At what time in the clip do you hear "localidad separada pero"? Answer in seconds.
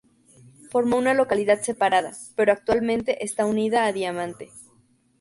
1.13-2.51